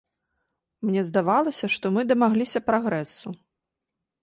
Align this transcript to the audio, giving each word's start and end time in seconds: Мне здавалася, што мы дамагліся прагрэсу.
Мне 0.89 1.03
здавалася, 1.09 1.69
што 1.75 1.85
мы 1.97 2.01
дамагліся 2.13 2.65
прагрэсу. 2.73 3.27